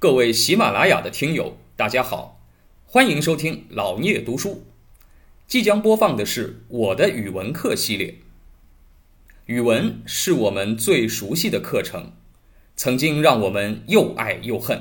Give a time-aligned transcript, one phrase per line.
[0.00, 2.40] 各位喜马拉雅的听友，大家好，
[2.86, 4.62] 欢迎收听老聂读书。
[5.48, 8.14] 即将播放的是我的语文课系列。
[9.46, 12.12] 语文是我们最熟悉的课程，
[12.76, 14.80] 曾经让我们又爱又恨。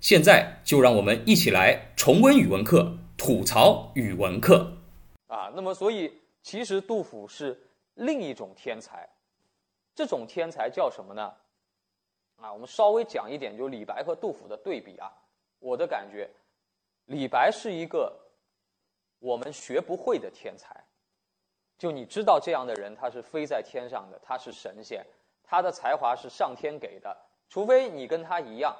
[0.00, 4.78] 现在就让我们一起来重温语文课，吐槽语文课。
[5.26, 6.10] 啊，那么所以
[6.42, 9.10] 其实杜甫是另一种天才，
[9.94, 11.32] 这种天才叫什么呢？
[12.42, 15.10] 啊，我们稍微讲一点，就李白和杜甫的对比啊。
[15.60, 16.28] 我的感觉，
[17.06, 18.12] 李白是一个
[19.20, 20.84] 我们学不会的天才。
[21.78, 25.06] 就你知道这样的人，他是飞在天上的，他是神仙，
[25.44, 27.16] 他的才华是上天给的。
[27.48, 28.76] 除非你跟他一样，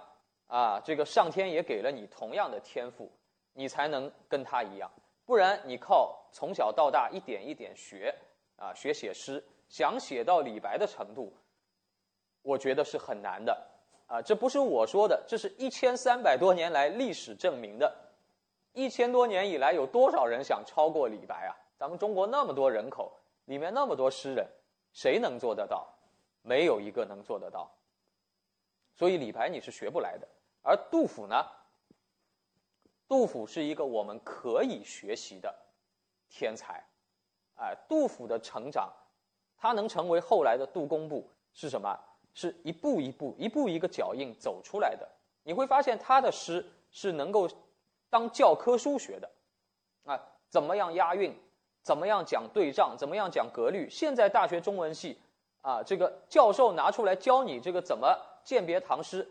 [0.49, 3.11] 啊，这个上天也给了你同样的天赋，
[3.53, 4.91] 你才能跟他一样。
[5.25, 8.13] 不然，你靠从小到大一点一点学，
[8.57, 11.33] 啊，学写诗，想写到李白的程度，
[12.43, 13.67] 我觉得是很难的，
[14.07, 17.93] 啊，这不是我说的，这是一千三百多年来历史证明的。
[18.73, 21.53] 一千多年以来，有多少人想超过李白啊？
[21.77, 23.13] 咱们中国那么多人口，
[23.45, 24.47] 里面那么多诗人，
[24.93, 25.87] 谁能做得到？
[26.43, 27.71] 没有一个能做得到。
[28.95, 30.27] 所以李白你是学不来的，
[30.63, 31.45] 而杜甫呢？
[33.07, 35.55] 杜甫是一个我们可以学习的
[36.31, 36.83] 天才，
[37.57, 38.91] 哎，杜甫的成长，
[39.59, 41.95] 他能成为后来的杜工部是什么？
[42.35, 45.09] 是一步一步、一步一个脚印走出来的。
[45.43, 47.49] 你会发现他的诗是能够
[48.11, 49.31] 当教科书学的，
[50.05, 51.35] 啊，怎么样押韵，
[51.83, 53.89] 怎么样讲对仗，怎么样讲格律。
[53.91, 55.19] 现在大学中文系
[55.63, 59.31] 啊，这个教授拿出来教你这个怎么鉴别唐诗，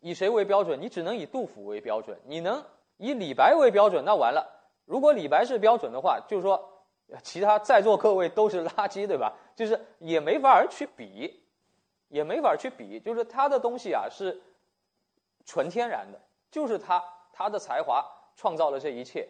[0.00, 0.80] 以谁为标准？
[0.80, 2.64] 你只能以杜甫为标准，你能。
[2.98, 4.46] 以李白为标准，那完了。
[4.84, 6.84] 如果李白是标准的话，就是说，
[7.24, 9.32] 其他在座各位都是垃圾，对吧？
[9.56, 11.41] 就是也没法儿去比，
[12.12, 13.00] 也没法去比。
[13.00, 14.38] 就是他的东西啊，是
[15.46, 19.26] 纯天然的，就是他他的才华创造了这一切，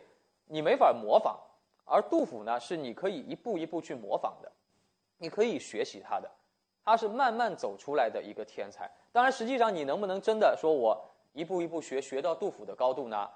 [0.47, 1.39] 你没法模仿。
[1.85, 4.51] 而杜甫呢，是你可以一步一步去模仿的，
[5.19, 6.31] 你可以学习他的，
[6.85, 8.91] 他是慢慢走出来的一个天才。
[9.11, 11.01] 当然，实际上你能不能真的说我
[11.33, 13.29] 一步一步学学到杜甫的高度呢？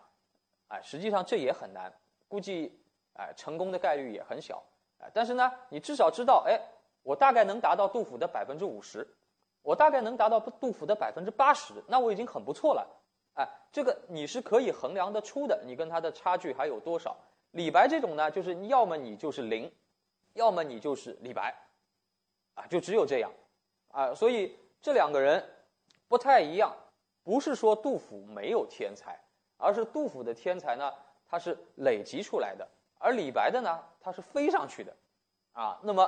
[0.69, 1.93] 哎，实际上这也很难，
[2.29, 2.77] 估计
[3.15, 4.63] 哎成功的概率也很小，
[4.99, 6.61] 哎，但是呢，你至少知道，哎，
[7.03, 9.07] 我大概能达到杜甫的百分之五十，
[9.67, 12.87] 我大概能达到杜甫的百分之八十，那我已经很不错了，
[13.35, 17.17] 哎，这个你是可以衡量得出的，你跟他的差距还有多少？
[17.51, 19.69] 李白这种呢，就是要么你就是零，
[20.35, 21.53] 要么你就是李白，
[22.55, 23.33] 啊，就只有这样，
[23.89, 25.43] 啊，所以这两个人
[26.07, 26.73] 不太一样，
[27.25, 29.19] 不是说杜甫没有天才。
[29.59, 30.93] 而是杜甫的天才呢，
[31.27, 34.95] 他是累积出来的，而李白的呢，他是飞上去的，
[35.55, 36.07] 啊，那么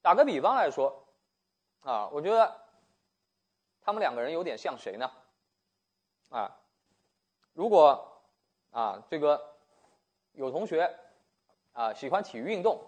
[0.00, 1.04] 打个比方来说，
[1.82, 2.60] 啊，我觉得
[3.80, 5.10] 他们两个人有点像谁呢？
[6.30, 6.56] 啊，
[7.52, 8.22] 如果
[8.70, 9.54] 啊，这个
[10.32, 10.98] 有同学
[11.72, 12.80] 啊喜欢体育运动，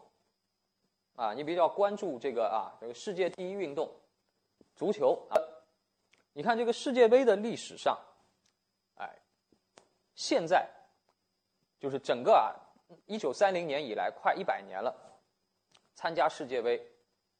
[1.16, 3.91] 啊，你比较关注这个啊，这个世界第一运动
[4.75, 5.37] 足球啊，
[6.32, 7.99] 你看这个世界杯的历史上。
[8.97, 9.11] 哎
[10.15, 10.71] 现在，
[11.81, 12.55] 就是整个啊，
[13.06, 14.94] 一九三零年以来，快一百年了，
[15.97, 16.81] 参加世界杯，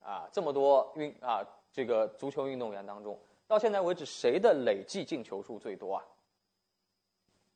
[0.05, 6.05] 啊，这么多运啊，这个足球运动员当中，到现在为止，谁的累计进球数最多啊？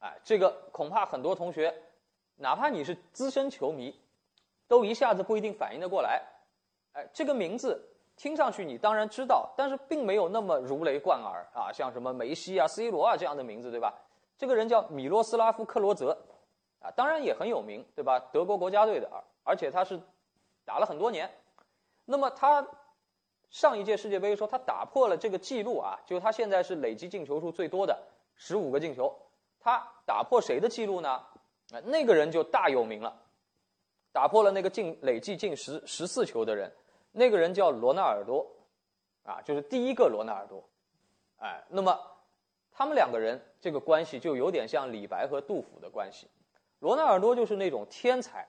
[0.01, 1.75] 哎，这个恐怕很多同学，
[2.37, 3.95] 哪怕你是资深球迷，
[4.67, 6.23] 都一下子不一定反应得过来。
[6.95, 7.85] 哎，这个名字
[8.17, 13.93] 听上去你当然知道，但是并没有那么如雷贯耳啊，像什么梅西啊、C 罗啊这样的名字，对吧？
[14.39, 16.17] 这个人叫米洛斯拉夫·克罗泽，
[16.81, 18.19] 啊，当然也很有名，对吧？
[18.33, 19.11] 德国国家队的，
[19.43, 20.01] 而且他是
[20.65, 21.29] 打了很多年。
[22.11, 22.67] 那么他
[23.51, 28.03] 上一届世界杯说他打破了这个记录啊，就是他现在是累计进球数最多的
[28.35, 29.15] 十五个进球。
[29.61, 31.11] 他打破谁的记录呢？
[31.11, 33.15] 啊，那个人就大有名了，
[34.11, 36.73] 打破了那个进累计进十十四球的人。
[37.13, 38.47] 那个人叫罗纳尔多，
[39.25, 40.67] 啊，就是第一个罗纳尔多。
[41.37, 42.01] 哎，那么。
[42.71, 46.31] 他们两个人这个关系就有点像李白和杜甫的关系，
[46.79, 48.47] 罗纳尔多就是那种天才，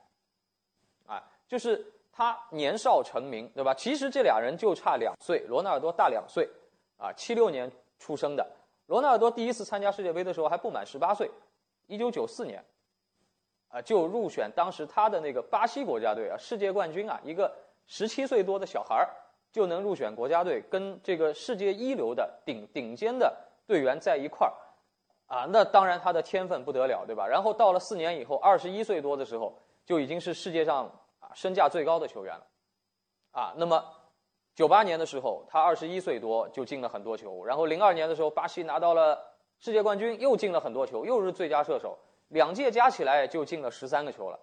[1.07, 3.73] 啊，就是他年少成名，对吧？
[3.73, 6.49] 其实这俩人就差两岁，罗纳尔多大两岁，
[6.97, 8.45] 啊，七六年出生的。
[8.87, 11.29] 罗纳尔多第一次参加世界杯的时候还不满十八岁，
[11.87, 12.63] 一九九四年，
[13.69, 17.53] 啊，就入选当时他的那个巴西国家队啊，世界冠军啊，一个
[17.85, 19.09] 十七岁多的小孩儿
[19.51, 23.35] 就能入选国家队，跟这个世界一流的顶顶尖的。
[23.67, 24.53] 队员在一块儿，
[25.27, 27.27] 啊，那当然他的天分不得了，对吧？
[27.27, 30.91] 然后到了四年以后，二十一岁多的时候，就已经是世界上
[31.33, 32.45] 身价最高的球员了，
[33.31, 33.83] 啊，那么
[34.55, 39.17] 九八年的时候，他二十一岁多就进了很多球，然后零二年的时候，巴西拿到了
[39.59, 41.97] 世界冠军，又进了很多球，又是最佳射手，
[42.29, 44.39] 两届加起来就进了十三个球了，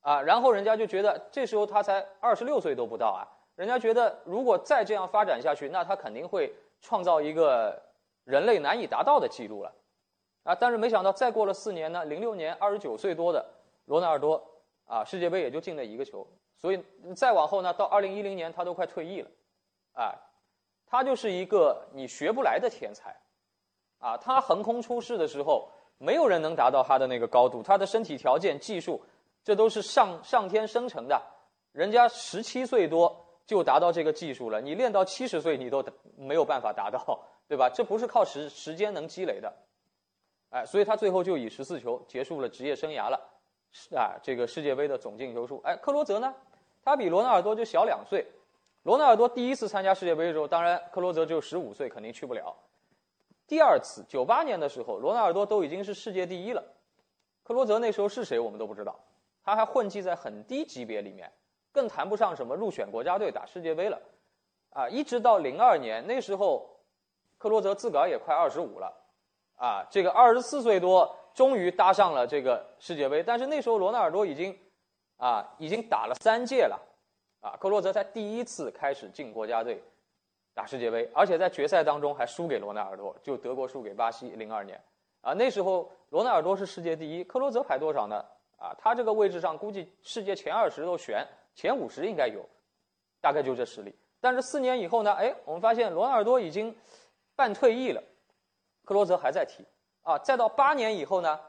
[0.00, 3.22] 啊，然后人家就觉得这时候他才二十六岁都不到啊，
[3.54, 7.80] 人家觉得如果再这样发展下去，那他肯定会创造一个
[8.24, 9.72] 人类难以达到的记录了，
[10.44, 13.44] 啊，但是没想到再过了四年呢，零六年二十九岁多的
[13.84, 14.42] 罗纳尔多
[14.86, 16.26] 啊，世界杯也就进了一个球，
[16.58, 16.82] 所以
[17.16, 19.30] 再往后呢，到二零一零年他都快退役了。
[19.94, 20.16] 啊，
[20.86, 23.14] 他就是一个你学不来的天才，
[23.98, 25.68] 啊，他横空出世的时候，
[25.98, 29.02] 没有人能达到他的那个高度，他的身体条件、技术，
[29.44, 31.20] 这都是上上天生成的。
[31.72, 35.84] 人家十七岁多就达到这个技术了，你练到七十岁，你都
[36.16, 37.68] 没有办法达到，对吧？
[37.68, 39.52] 这不是靠时时间能积累的，
[40.50, 43.20] 哎，所以他最后就以十四球结束了职业生涯了，
[43.72, 46.32] 是啊，这个世界杯的总进球数，哎，克罗泽呢，
[46.84, 48.26] 他比罗纳尔多就小两岁。
[48.82, 52.54] 罗纳尔多第一次参加世界杯的时候，当然克罗泽只有十五岁，肯定去不了。
[53.46, 56.62] 第二次，九八年的时候，罗纳尔多都已经是世界第一了，
[57.42, 58.98] 克罗泽那时候是谁我们都不知道，
[59.42, 61.30] 他还混迹在很低级别里面，
[61.72, 63.98] 更谈不上什么入选国家队打世界杯了。
[64.70, 66.68] 啊，一直到零二年那时候，
[67.38, 68.92] 克罗泽自个儿也快二十五了，
[69.56, 74.58] 啊，这个二十四岁多终于搭上了这个世界杯，但是那时候罗纳尔多已经，
[75.16, 76.80] 啊，已经打了三届了。
[77.40, 79.82] 啊，克罗泽才第一次开始进国家队
[80.54, 84.30] 打世界杯，而且在决赛当中还输给罗纳尔多，就德国输给巴西。
[84.30, 84.80] 零二年，
[85.22, 88.24] 啊，那时候罗纳尔多是世界第一，克罗泽排多少呢？
[88.58, 92.48] 啊，他这个位置上估计世界前二十都悬，前五十应该有，
[93.20, 93.92] 大概就这实力。
[94.20, 95.12] 但是四年以后呢？
[95.14, 96.72] 哎，我们发现罗纳尔多已经
[97.34, 98.00] 半退役了，
[98.84, 99.64] 克罗泽还在踢。
[100.02, 101.40] 啊，再到八年以后呢？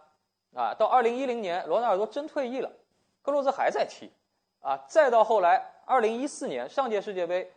[0.56, 2.72] 啊，到二零一零年，罗纳尔多真退役了，
[3.22, 4.12] 克罗泽还在踢。
[4.62, 5.72] 啊，再到后来。
[5.86, 7.52] 二零一四年上届世界杯，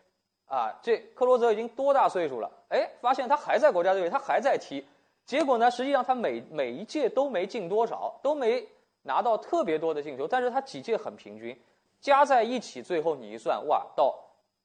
[0.47, 2.51] 啊，这克罗泽已经多大岁数了？
[2.71, 4.85] 哎，发现他还在国家队，他还在踢。
[5.25, 8.67] 结果呢，实际上他每每一届都没进多少，都没
[9.03, 11.57] 拿到特别多的进球，但是他几届很平均，
[12.01, 14.13] 加在一起，最后你一算，哇，到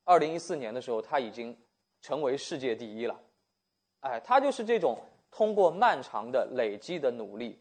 [0.04, 1.56] 二零一四年的时候，他已经
[2.02, 3.16] 成为世界第一了。
[4.00, 4.98] 哎，他就是这种
[5.32, 7.60] 通过漫长的累积的努力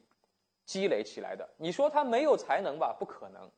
[0.65, 1.49] 积累起来的。
[1.57, 2.95] 你说他没有才能吧？
[2.99, 3.51] 不可能，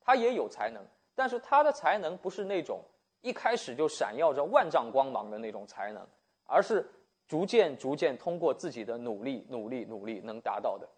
[0.00, 0.84] 他也有才能。
[1.14, 2.80] 但是他的才能不是那种
[3.22, 6.06] 一开始就闪耀着万丈光芒的那种才能，
[6.44, 6.88] 而是
[7.26, 10.88] 逐渐逐渐通过自己的努力、努力、努力能达到的，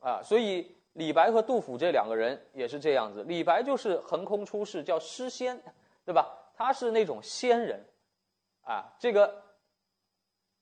[0.00, 3.22] 啊，所以李白和杜甫这两个人也是这样子。
[3.24, 5.62] 李白就是横空出世，叫诗仙，
[6.04, 6.34] 对吧？
[6.54, 7.84] 他是那种仙人，
[8.62, 9.42] 啊，这个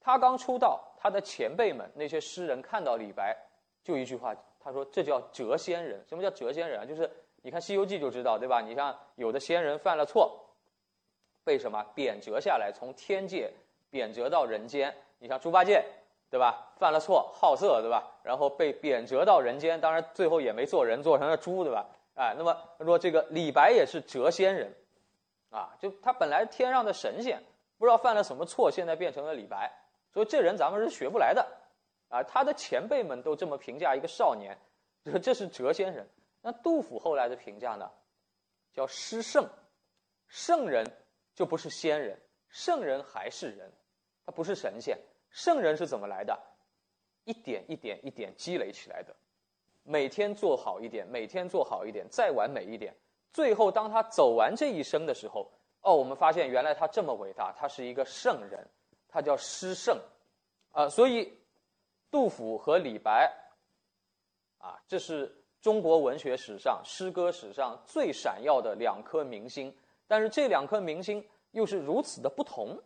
[0.01, 3.37] 他刚出道，他的前辈们那些诗人看到李白，
[3.83, 6.05] 就一句话，他说这叫谪仙人。
[6.07, 6.85] 什么叫谪仙人啊？
[6.85, 7.11] 就是。
[7.43, 8.61] 你看《西游记》就知道，对吧？
[8.61, 10.39] 你像有的仙人犯了错，
[11.43, 13.51] 被什么贬谪下来，从天界
[13.89, 14.95] 贬谪到人间。
[15.19, 15.83] 你像猪八戒，
[16.29, 16.71] 对吧？
[16.77, 18.13] 犯了错，好色，对吧？
[18.23, 21.87] 然后被贬谪到人间，当然最后也没做人，做成了猪，对吧？
[22.15, 24.75] 哎，那么他说这个李白也是谪仙人，
[25.49, 27.43] 啊，就他本来天上的神仙，
[27.79, 29.73] 不知道犯了什么错，现在变成了李白，
[30.13, 31.47] 所以这人咱们是学不来的，
[32.09, 34.59] 啊，他的前辈们都这么评价一个少年，
[35.05, 36.09] 这这是谪仙人。
[36.43, 37.91] 那杜甫后来的评价呢？
[38.73, 39.49] 叫诗圣，
[40.27, 40.87] 圣人
[41.35, 42.19] 就不是仙人，
[42.49, 43.71] 圣人还是人，
[44.25, 44.99] 他不是神仙。
[45.31, 46.39] 圣人是怎么来的？
[47.25, 49.15] 一点一点一点积累起来的，
[49.83, 52.95] 每天做好一点，每天做好一点，再完美一点，
[53.33, 55.53] 最后当他走完这一生的时候，
[55.83, 58.67] 哦，我们发现原来他这么伟大，他是一个圣人，
[59.11, 59.99] 他叫诗圣，
[60.73, 61.37] 啊，所以
[62.11, 63.33] 杜甫和李白，
[64.59, 65.37] 啊，这是。
[65.63, 69.77] 中国文学史上、诗歌史上最闪耀的两颗明星，
[70.09, 72.83] 但是这两颗明星又是如此的不同，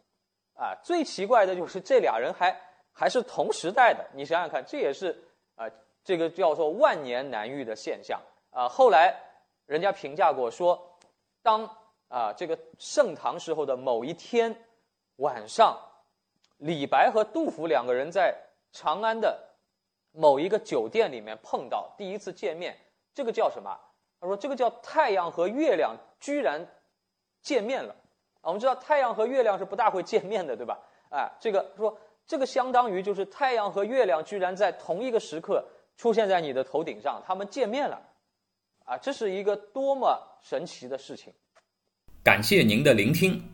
[0.54, 2.61] 啊，最奇怪的就是这俩人还
[2.93, 4.04] 还是同时代的。
[4.12, 5.16] 你想想看，这也是
[5.54, 5.71] 啊，
[6.02, 8.69] 这个叫做万年难遇的现象啊。
[8.69, 9.16] 后来
[9.66, 10.99] 人家评价过说，
[11.43, 11.64] 当
[12.09, 14.64] 啊这个盛唐时候的某一天
[15.19, 15.78] 晚上，
[16.64, 18.35] 李白和杜甫两个人在
[18.73, 19.38] 长安的。
[20.12, 22.75] 某一个酒店里面碰到第一次见面，
[23.12, 23.78] 这个叫什么？
[24.21, 26.66] 他说这个叫太阳和月亮居然
[27.42, 27.94] 见面了。
[28.40, 30.78] 啊，我们知道太阳和月亮是不大会见面的，对吧？
[31.11, 35.62] 哎，这个说这个相当于就是太阳和月亮居然在同一个时刻
[35.97, 38.00] 出现在你的头顶上，他们见面了。
[38.87, 41.35] 啊，这是一个多么神奇的事情！
[42.23, 43.53] 感谢您的聆听。